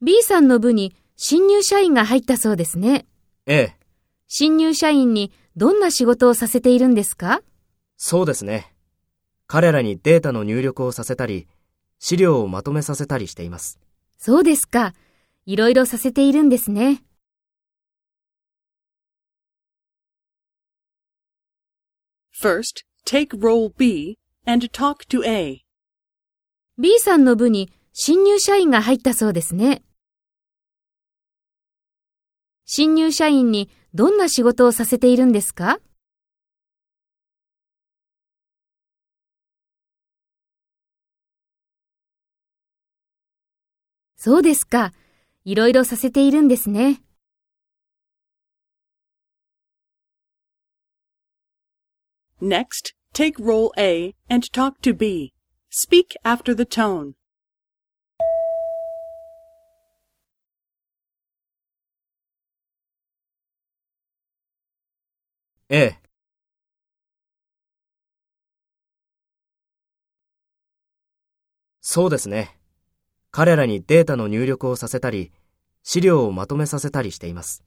[0.00, 3.06] B さんの部に新入社員が入ったそうですね。
[3.46, 3.76] ええ、
[4.28, 7.42] 新入社員にどんな仕事をさせているんですか？
[7.96, 8.72] そうですね。
[9.48, 11.48] 彼らにデータの入力をさせたり、
[11.98, 13.80] 資料をまとめさせたりしています。
[14.16, 14.94] そうですか。
[15.44, 17.02] いろいろさせているんですね。
[22.40, 25.62] First, take role B and talk to A.
[26.82, 29.82] B さんの部に新入社員が入ったそうですね。
[32.64, 35.78] 新入社員にどんな仕事をさせているんですか？
[44.16, 44.94] そうですか。
[45.44, 47.02] いろいろさせているんですね。
[52.40, 55.34] Next, take role A and talk to B.
[55.72, 57.12] Speak after the tone.
[65.68, 66.00] ええ。
[71.80, 72.58] そうですね。
[73.30, 75.30] 彼らにデータの入力をさせたり、
[75.84, 77.62] 資料をまとめさせたりしています。